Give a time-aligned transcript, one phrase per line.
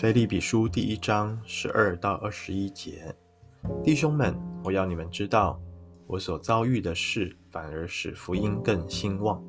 [0.00, 3.12] 腓利比书第一章十二到二十一节，
[3.82, 4.32] 弟兄们，
[4.62, 5.60] 我要你们知道，
[6.06, 9.42] 我所遭遇的事，反而使福音更兴旺，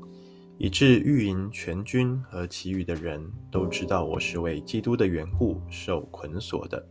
[0.58, 6.84] 以致御营全军和其余的人都知道我是为基督的缘故受捆锁的。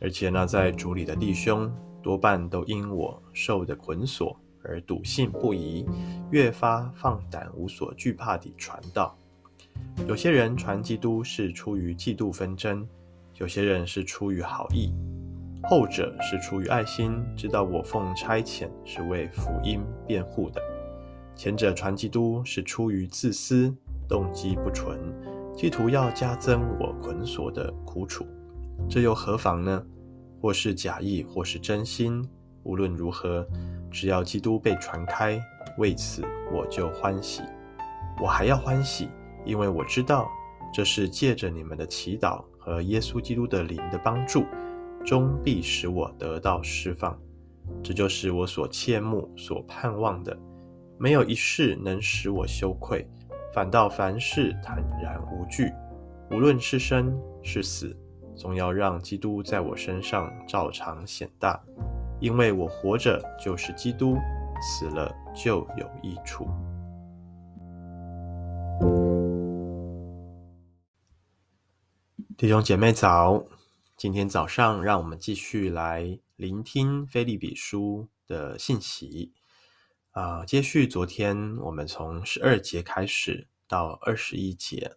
[0.00, 1.70] 而且那在主里的弟兄，
[2.02, 4.34] 多半都因我受的捆锁
[4.64, 5.84] 而笃信不疑，
[6.30, 9.14] 越发放胆无所惧怕地传道。
[10.08, 12.86] 有些人传基督是出于嫉妒纷争，
[13.36, 14.92] 有些人是出于好意，
[15.62, 20.60] 后者是出于爱心，知道我奉差遣是为福音辩护的；
[21.36, 23.72] 前者传基督是出于自私，
[24.08, 24.98] 动机不纯，
[25.56, 28.26] 企图要加增我捆锁的苦楚。
[28.88, 29.82] 这又何妨呢？
[30.40, 32.26] 或是假意，或是真心，
[32.64, 33.46] 无论如何，
[33.90, 35.40] 只要基督被传开，
[35.78, 37.42] 为此我就欢喜。
[38.20, 39.08] 我还要欢喜。
[39.44, 40.28] 因为我知道，
[40.72, 44.44] 这是借着你们的祈祷和耶稣基督的灵的帮助，
[45.04, 47.18] 终必使我得到释放。
[47.82, 50.36] 这就是我所切慕、所盼望的。
[50.98, 53.08] 没有一事能使我羞愧，
[53.54, 55.72] 反倒凡事坦然无惧。
[56.30, 57.96] 无论是生是死，
[58.36, 61.60] 总要让基督在我身上照常显大。
[62.20, 64.16] 因为我活着就是基督，
[64.60, 66.46] 死了就有益处。
[72.40, 73.44] 弟兄姐妹早，
[73.98, 79.34] 今天早上让我们继续来聆听腓利比书的信息
[80.12, 84.96] 啊、接续昨天我们从十二节开始到二十一节。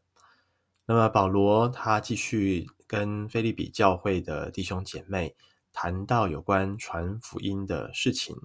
[0.86, 5.36] 那么保罗他继续跟腓利比教会的弟兄姐妹
[5.74, 8.38] 谈到有关传福音的事情。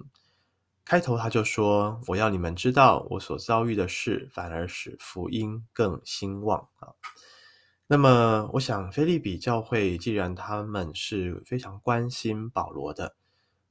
[0.85, 6.95] 开头他就说：“我要你们知道，我所遭遇的事，反而使福音更兴旺啊。”
[7.91, 13.17] 那么，我想，腓利比教会既然他们是非常关心保罗的，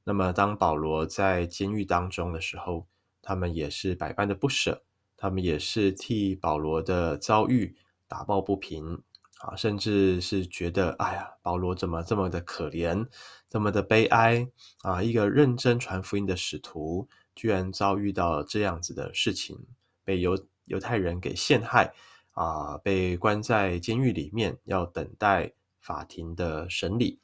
[0.02, 2.88] 那么当保罗在监狱当中的时候，
[3.22, 4.82] 他们也是百般的不舍，
[5.16, 7.76] 他们也是替保罗的遭遇
[8.08, 9.00] 打抱不平
[9.38, 13.06] 啊，甚至是觉得，哎呀，保罗怎么这么的可怜，
[13.48, 14.48] 这么的悲哀
[14.82, 15.00] 啊！
[15.00, 19.56] 一个认真传福音的使徒，居然遭遇到这样子的事情，
[20.02, 21.94] 被犹犹太人给陷害。
[22.38, 27.18] 啊，被关在监狱里面，要等待法庭的审理。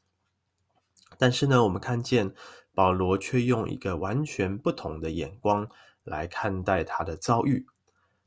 [1.17, 2.35] 但是呢，我们看见
[2.75, 5.69] 保罗却用一个完全不同的眼光
[6.03, 7.65] 来看待他的遭遇。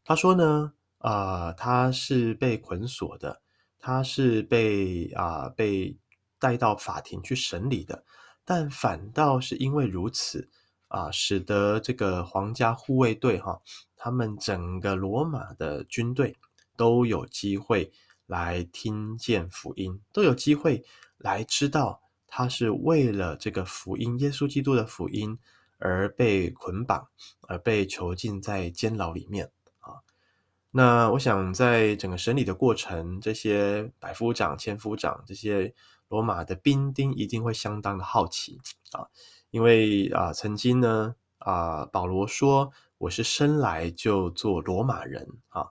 [0.06, 3.42] 他说呢，啊，他是被捆锁的，
[3.78, 5.98] 他是被啊被
[6.40, 8.06] 带到法庭去审理的，
[8.46, 10.50] 但反倒是因为如此
[10.88, 13.62] 啊，使得这个皇家护卫队哈，
[13.98, 16.38] 他们整个罗马的军队。
[16.78, 17.92] 都有机会
[18.28, 20.86] 来听见福音，都有机会
[21.18, 25.38] 来知道他是为了这个福音，耶稣基督的福音
[25.80, 27.08] 而被捆绑，
[27.48, 30.04] 而被囚禁在监牢里面啊。
[30.72, 35.74] 那我想，在整个审理的过程，这些百夫长、千夫长，这些
[36.10, 38.60] 罗马的兵丁一定会相当的好奇
[38.92, 39.08] 啊，
[39.50, 45.68] 因为啊，曾经呢啊，保罗说：“我是生来就做罗马人啊。”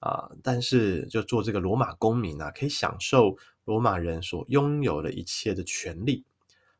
[0.00, 6.24] 啊，但是就做这个罗马公民啊，可以享受罗马人所拥有的一切的权利。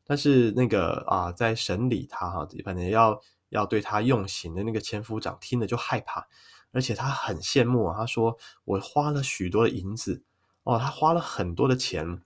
[0.03, 6.27] 但是那个啊，在审理他哈，反正要要对他用刑的那个千夫长听了就害怕，
[6.71, 7.95] 而且他很羡慕啊。
[7.97, 10.23] 他说：“我花了许多的银子
[10.63, 12.21] 哦，他花了很多的钱，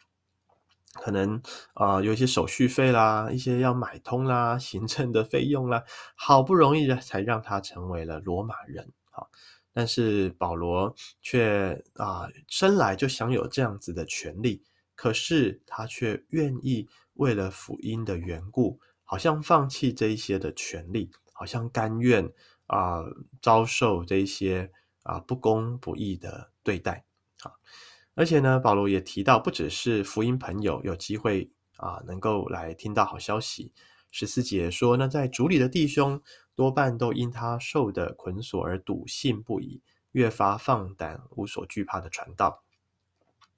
[0.94, 1.42] 可能
[1.74, 5.84] 啊有一些手续费啦，一些要买通啦，行政的费用啦，
[6.16, 9.28] 好不容易才让他成为了罗马人啊。”
[9.78, 14.64] 但是保罗却啊，生来就享有这样子的权利，
[14.96, 22.32] 可是他却愿意为了福音的缘故，好像放弃这一些的权利，好像甘愿
[22.68, 23.02] 啊
[23.42, 24.72] 遭受这一些
[25.04, 27.04] 啊不公不义的对待
[27.42, 27.52] 啊。
[28.14, 33.74] 而且呢，保罗也提到，不只是福音朋友有机会啊能够来听到好消息。
[34.16, 36.22] 十四节说，那在主里的弟兄。
[36.56, 39.82] 多半都因他受的捆锁而笃信不已，
[40.14, 42.64] 越发放胆无所惧怕的传道。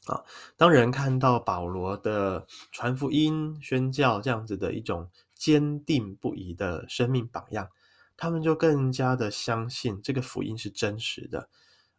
[0.07, 0.23] 啊，
[0.57, 7.69] 当人看到保罗的传福音、宣教这样子的一种坚定不移的生命榜样，
[8.17, 11.49] 他们就更加的相信这个福音是真实的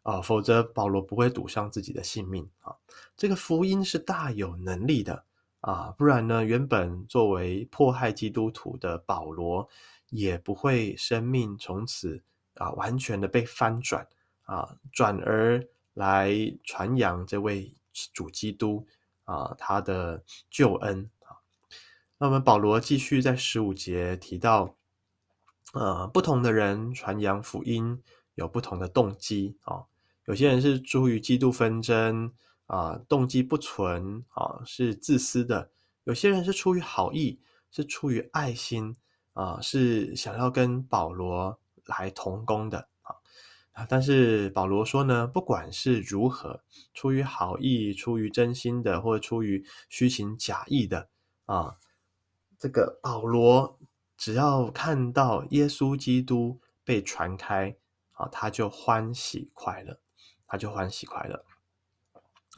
[0.03, 0.19] 啊。
[0.19, 2.75] 否则保罗不会赌上自己的性命啊。
[3.15, 5.23] 这个福音是大有能力的
[5.61, 9.69] 啊，不然呢，原本作为迫害基督徒的保罗。
[10.11, 12.23] 也不会生命从此
[12.55, 14.07] 啊完全的被翻转
[14.41, 15.63] 啊，转而
[15.93, 16.31] 来
[16.63, 17.71] 传扬这位
[18.11, 18.87] 主基督
[19.25, 21.37] 啊，他的救恩啊。
[22.17, 24.75] 那么保罗继续在十五节提到，
[25.73, 28.01] 呃，不同的人传扬福音
[28.33, 29.83] 有不同的动机啊，
[30.25, 32.33] 有些人是出于嫉妒纷争
[32.69, 35.71] 啊，动机不纯啊，是自私的；
[36.03, 38.95] 有些人是出于好意，是出于爱心
[39.33, 42.87] 啊，是想要跟保罗来同工的
[43.73, 43.87] 啊。
[43.89, 46.61] 但是保罗说呢，不管是如何，
[46.93, 51.09] 出于好意、出于真心的，或者出于虚情假意的
[51.45, 51.77] 啊，
[52.59, 53.79] 这个保罗
[54.15, 57.75] 只要看到耶稣基督被传开
[58.11, 59.99] 啊，他就欢喜快乐，
[60.45, 61.43] 他就欢喜快乐。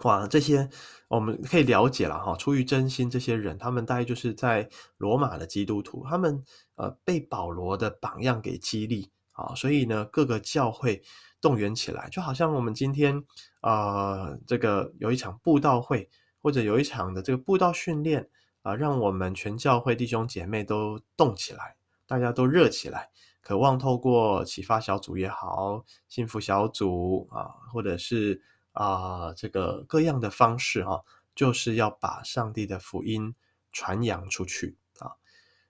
[0.04, 0.70] 哇，这些
[1.08, 6.44] 我们可以了解了哈，出于真心，这些人他们大概就是在罗马的基督徒，他们
[6.76, 9.12] 呃被保罗的榜样给激励。
[9.34, 11.02] 啊，所以呢，各个教会
[11.40, 13.18] 动员起来，就好像我们今天
[13.62, 16.08] 啊、呃，这个有一场布道会，
[16.42, 18.30] 或者有一场的这个布道训练
[18.62, 21.76] 啊，让我们全教会弟兄姐妹都动起来，
[22.06, 23.10] 大家都热起来，
[23.42, 28.40] 渴望透过启发小组也好，幸福小组啊，或者是
[28.72, 31.02] 啊这个各样的方式哈、啊，
[31.36, 33.36] 就是要把上帝的福音
[33.72, 35.12] 传扬出去啊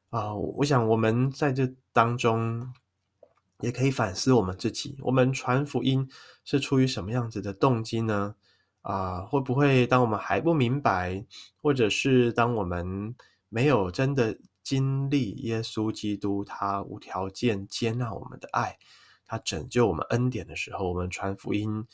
[0.09, 0.35] 啊！
[0.35, 2.73] 我想我们在这当中。
[3.63, 6.09] 也可以反思我们自己，我们传福音
[6.43, 8.33] 是出于什么样子的动机呢？
[8.81, 11.23] 啊、会不会当我们还不明白，
[11.61, 13.15] 或者是当我们
[13.49, 18.79] 没有真的经历耶稣基督他无条件接纳我们的爱，
[19.27, 21.85] 他拯救我们恩典的时候，我们传福音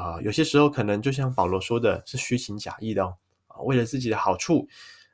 [0.00, 4.68] 啊、有些时候可能就像保罗说的是虚情假意的哦，啊，为了自己的好处，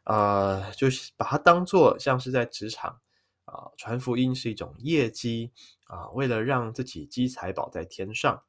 [0.04, 0.16] 啊、
[0.54, 2.98] 呃，就是把它当做像是在职场。
[3.46, 5.50] 啊，传福音是一种业绩
[5.88, 8.40] 啊，为了让自己积财宝在天上，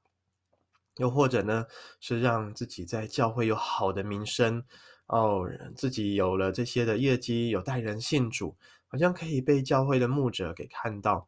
[0.98, 1.66] 又或者呢，
[2.00, 4.64] 是让自己在教会有好的名声
[5.08, 8.56] 哦，自己有了这些的业绩，有带人信主，
[8.88, 11.28] 好像可以被教会的牧者给看到，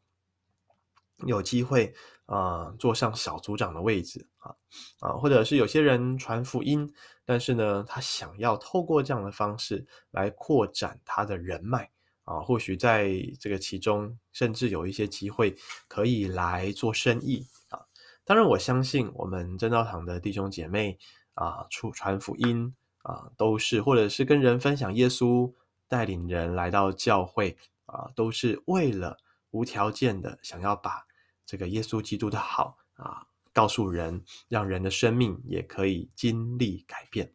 [1.25, 4.55] 有机会啊，坐上小组长的位置啊
[4.99, 6.91] 啊，或者是有些人传福音，
[7.25, 11.89] 但是呢，他想要透过这样的方式来扩展他的人脉。
[12.25, 15.53] 啊，或许在这个其中，甚至有一些机会
[15.89, 17.77] 可以来做生意啊。
[18.23, 20.97] 当然，我相信我们真道堂的弟兄姐妹
[21.33, 25.51] 啊，出传福音啊，都是或者是跟人分享耶稣，
[25.89, 29.17] 带领人来到教会啊，都是为了
[29.51, 31.05] 无条件的想要把
[31.45, 37.33] 这个耶稣基督的好啊告诉人，让人的生命也可以经历改变。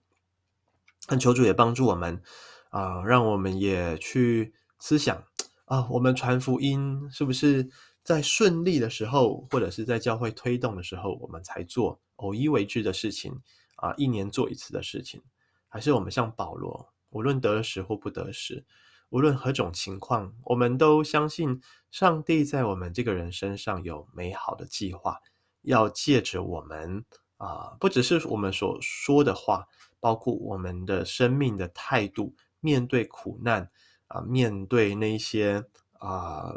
[1.07, 2.23] 但求主也帮助我们
[2.71, 4.53] 啊，让我们也去。
[4.81, 5.21] 思想
[5.65, 7.69] 啊，我们传福音是不是
[8.05, 13.37] 在顺利的时候，或者是在教会推动的时候，我们才做偶一为之的事情
[13.75, 13.93] 啊？
[13.97, 15.21] 一年做一次的事情，
[15.69, 18.65] 还是我们像保罗，无论得时或不得时，
[19.11, 21.61] 无论何种情况，我们都相信
[21.91, 25.21] 上帝在我们这个人身上有美好的计划，
[25.63, 27.05] 要借着我们
[27.37, 29.67] 啊，不只是我们所说的话，
[30.01, 33.71] 包括我们的生命的态度，面对苦难。
[34.09, 35.63] 啊，面对那些
[35.99, 36.51] 啊，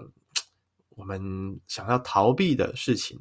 [0.91, 3.19] 我们想要逃避的事情，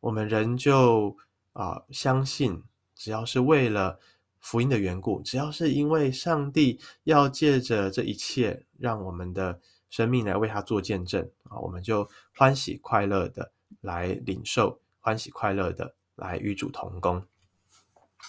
[0.00, 1.16] 我们仍旧
[1.54, 2.62] 啊相信，
[2.94, 3.98] 只要是为了
[4.40, 17.24] 福音的缘故，只要是因为上帝要借着这一切，让我们的生命来为他做见证啊，我们就欢喜快乐的来领受，欢喜快乐的来与主同工。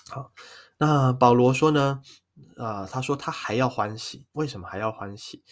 [0.10, 0.32] 好，
[0.77, 2.01] 那保罗说呢？
[2.58, 5.44] 啊、他说他还要欢喜，为什么还要欢喜？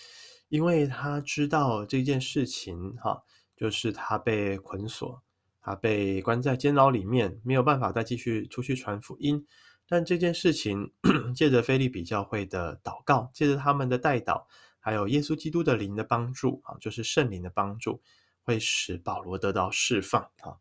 [0.48, 3.22] 因为他知道这件事情，哈，
[3.56, 5.22] 就是他被捆锁，
[5.62, 9.46] 他被关在监牢里面，没有办法再继续出去传福音。
[9.90, 10.94] 但这件事情，
[11.36, 14.46] 借着腓利比教会的祷告，借着他们的代祷，
[14.80, 18.02] 还有耶稣基督的灵的帮助，啊，就是圣灵的帮助，
[18.44, 20.22] 会使保罗得到释放。
[20.42, 20.56] 啊，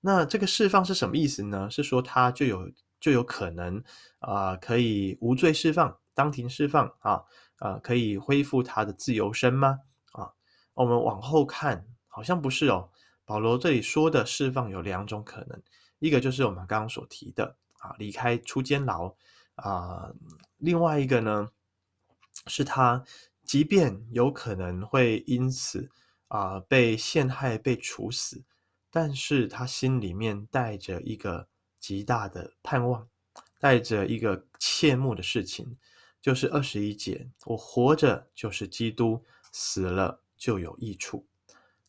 [0.00, 1.70] 那这个释放是什么意思呢？
[1.70, 2.72] 是说他就有。
[3.00, 3.82] 就有可能
[4.18, 7.12] 啊、可以无罪释放，当庭释放啊，
[7.56, 9.78] 啊、呃，可以恢复他的自由身吗？
[10.12, 10.28] 啊，
[10.74, 12.90] 我们往后看，好像不是哦。
[13.24, 15.62] 保罗这里说的释放有两种可能，
[15.98, 19.14] 一个就是我们刚刚所提的啊，离开出监牢
[19.56, 20.12] 啊，
[20.56, 21.50] 另外一个呢，
[22.46, 23.04] 是他
[23.44, 25.90] 即便有可能会因此
[26.28, 28.44] 啊被陷害、被处死，
[28.90, 31.48] 但是他心里面带着一个。
[31.80, 33.08] 极大的盼望，
[33.58, 35.78] 带着一个切慕的事情，
[36.20, 41.26] 就是二十一节，我活着就是基督，死了就有益处。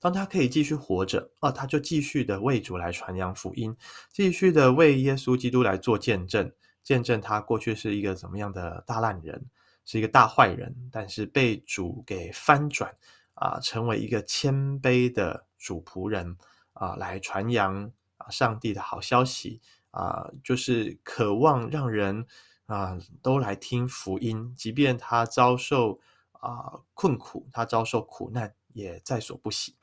[0.02, 3.78] 当他可以继续活着，啊，他就继续的为主来传扬福音，
[4.12, 6.52] 继续的为耶稣基督来做见证，
[6.84, 9.46] 见证他过去是一个怎么样的大烂人，
[9.86, 12.92] 是一个大坏人，但是被主给翻转
[13.36, 16.36] 啊，成为一个谦卑的主仆人
[16.74, 22.26] 啊，来传扬啊上帝的好消息啊，就是渴望让人
[22.66, 26.00] 啊都来听福音，即便他遭受
[26.32, 29.76] 啊困苦，他遭受苦难也在所不惜。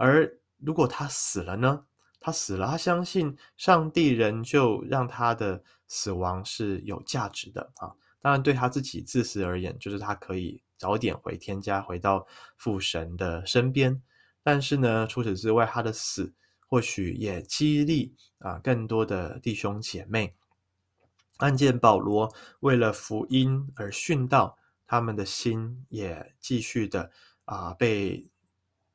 [0.00, 1.84] 而如果他死了呢？
[2.20, 7.92] 他死了，他相信上帝仍旧让他的死亡是有价值的啊。
[8.20, 12.26] 当然，对他自己自私而言，就是他可以早点回天家，回到
[12.56, 14.02] 父神的身边。
[14.42, 16.34] 但是呢，除此之外，他的死
[16.66, 20.34] 或许也激励啊更多的弟兄姐妹，
[21.38, 27.10] 看见保罗为了福音而殉道，他们的心也继续的
[27.46, 28.28] 啊被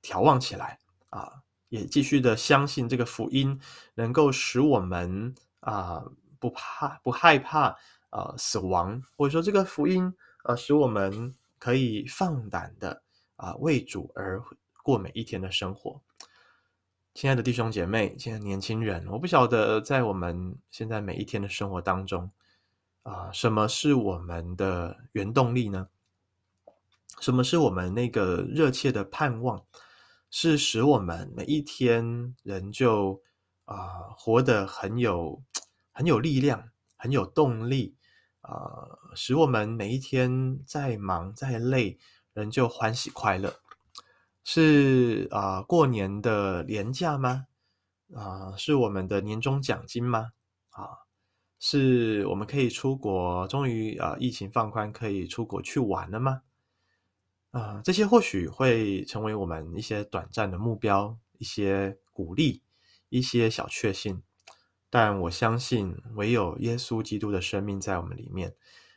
[0.03, 0.79] 眺望起来
[1.15, 1.41] 啊。
[1.69, 3.60] 也继续的相信这个福音
[3.95, 6.05] 能够使我们啊、
[6.39, 7.75] 不怕不害怕
[8.12, 13.01] 啊、死亡，或者说这个福音啊使我们可以放胆的
[13.36, 14.41] 啊、为主而
[14.84, 16.00] 过每一天的生活。
[17.15, 22.29] 亲爱的弟兄姐妹，亲爱的年轻人，我不晓得在我们现在每一天的生活当中
[23.01, 25.88] 啊、什么是我们的原动力呢？
[27.19, 29.65] 什么是我们那个热切的盼望？
[30.29, 33.22] 是使我们每一天仍旧
[33.65, 35.41] 啊、活得很有
[35.91, 37.96] 很有力量，很有动力
[38.41, 38.53] 啊、
[39.15, 41.98] 使我们每一天再忙再累，
[42.34, 43.60] 仍旧欢喜快乐。
[44.44, 47.48] 是啊、过年的年假吗？
[48.13, 50.34] 啊、是我们的年终奖金吗？
[50.70, 51.08] 啊，
[51.58, 56.44] 是我们可以出国，终于啊、疫情放宽，可以出国去玩了吗？
[57.55, 62.62] 啊、这些或许会成为我们一些短暂的目标，一些鼓励，
[63.07, 64.21] 一些小确幸。
[64.89, 68.53] 但我相信，唯有耶稣基督的生命在我们里面，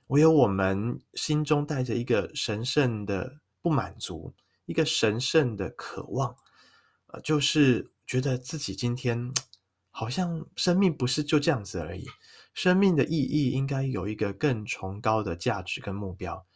[0.09, 4.35] 唯有我们心中带着一个神圣的不满足，
[4.67, 6.35] 一个神圣的渴望，
[7.07, 9.33] 呃，就是觉得自己今天
[9.91, 12.05] 好像生命不是就这样子而已，
[12.55, 16.48] 生命的意义应该有一个更崇高的价值跟目标。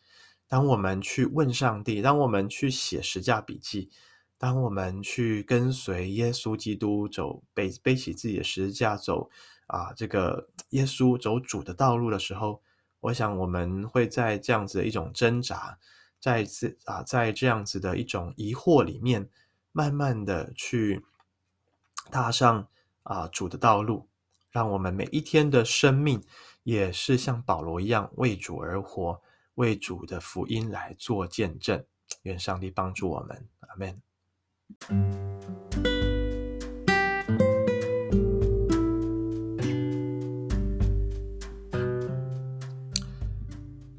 [0.52, 3.88] 当我们去问上帝，当我们去写十架笔记，
[4.36, 9.30] 当我们去跟随耶稣基督走，背背起自己的十字架走
[9.66, 12.60] 啊，这个耶稣走主的道路的时候，
[13.00, 15.78] 我想我们会在这样子的一种挣扎，
[16.20, 19.30] 在这啊，在这样子的一种疑惑里面，
[19.72, 21.02] 慢慢的去
[22.10, 22.68] 踏上
[23.04, 24.06] 啊主的道路，
[24.50, 26.22] 让我们每一天的生命
[26.62, 29.22] 也是像保罗一样为主而活。
[29.56, 31.84] 为主的福音来做见证，
[32.22, 34.02] 愿上帝帮助我们，阿门。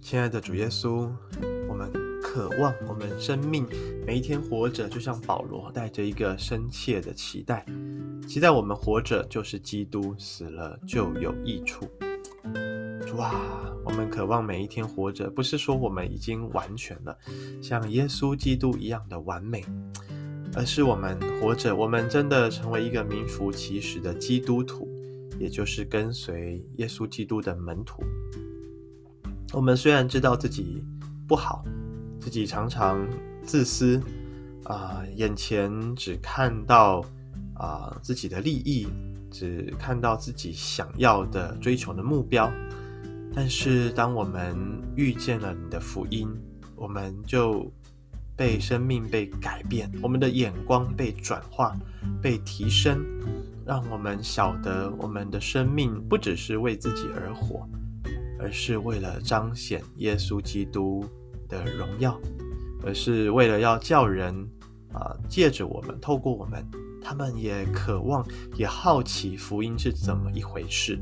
[0.01, 1.12] 亲爱的主耶稣，
[1.67, 1.91] 我们
[2.22, 3.67] 渴望我们生命
[4.05, 7.65] 每一天活着，就像保罗带着一个深切的期待，
[8.27, 11.88] 期待我们活着就是基督，死了就有益处。
[13.15, 13.32] 哇，
[13.86, 17.15] 我们渴望每一天活着，不是说我们已经完全了，
[17.62, 19.63] 像耶稣基督一样的完美，
[20.55, 24.89] 而是我们活着，我们真的成为一个名副其实的基督徒，
[25.39, 28.03] 也就是跟随耶稣基督的门徒。
[29.53, 30.84] 我们虽然知道自己
[31.27, 31.63] 不好，
[32.20, 33.08] 自己常常
[33.43, 34.01] 自私，
[34.63, 37.05] 啊、眼前只看到
[37.53, 38.88] 啊、自己的利益，
[39.29, 42.51] 只看到自己想要的追求的目标。
[43.36, 44.56] 但是，当我们
[44.96, 46.30] 遇见了你的福音，
[46.75, 47.72] 我们就
[48.36, 51.75] 被生命被改变，我们的眼光被转化、
[52.22, 53.04] 被提升，
[53.66, 57.68] 让我们晓得我们的生命不只是为自己而活，
[58.40, 61.04] 而是为了彰显耶稣基督
[61.50, 62.20] 的荣耀，
[62.86, 64.36] 而是为了要叫人
[64.94, 66.63] 啊，借着我们，透过我们，
[67.02, 68.24] 他们也渴望、
[68.56, 71.00] 也好奇福音是怎么一回事。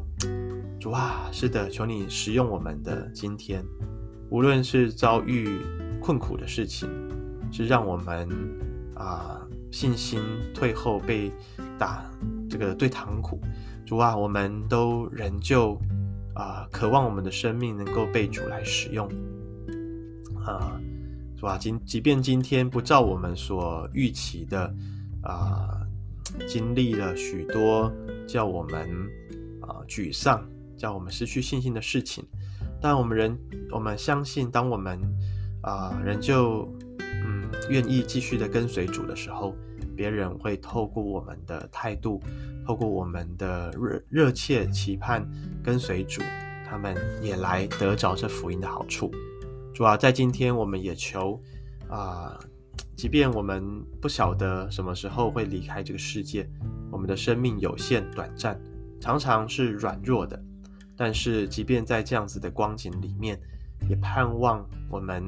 [0.81, 3.63] 主啊，是的，求你使用我们的今天，
[4.31, 5.47] 无论是遭遇
[6.01, 6.89] 困苦的事情，
[7.51, 8.27] 是让我们
[8.95, 10.19] 啊、信心
[10.55, 11.31] 退后被
[11.77, 12.03] 打
[12.49, 13.39] 这个对堂苦，
[13.85, 15.79] 主啊，我们都仍旧
[16.33, 19.07] 啊、渴望我们的生命能够被主来使用
[20.43, 20.81] 啊，
[21.37, 24.73] 主啊，今即便今天不照我们所预期的
[25.21, 25.79] 啊、
[26.47, 27.93] 经历了许多
[28.27, 28.89] 叫我们
[29.61, 30.43] 啊、沮丧。
[30.81, 32.25] 叫我们失去信心的事情，
[32.81, 33.37] 但我们人，
[33.69, 34.99] 我们相信，当我们
[35.61, 36.67] 啊、呃、人就
[36.99, 39.55] 嗯愿意继续的跟随主的时候，
[39.95, 42.19] 别人会透过我们的态度，
[42.65, 45.23] 透过我们的热热切期盼
[45.63, 46.23] 跟随主，
[46.67, 49.11] 他们也来得着这福音的好处。
[49.75, 51.39] 主啊，在今天我们也求
[51.89, 52.39] 啊、
[52.95, 56.49] 即便我们不晓得什么时候会离开这个世界，
[56.89, 58.59] 我们的生命有限短暂，
[58.99, 60.41] 常常是软弱的。
[60.95, 63.39] 但是，即便在这样子的光景里面，
[63.89, 65.23] 也盼望我们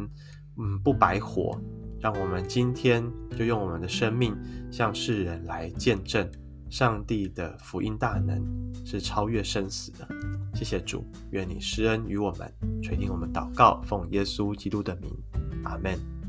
[0.57, 1.59] 嗯不白活，
[1.99, 3.03] 让我们今天
[3.37, 4.35] 就用我们的生命
[4.71, 6.29] 向世人来见证
[6.69, 8.43] 上帝的福音大能
[8.85, 10.07] 是超越生死的。
[10.53, 15.11] 谢谢主，愿你施恩于我们，垂听我们祷告，奉耶稣基督的名，
[15.63, 16.22] 阿门。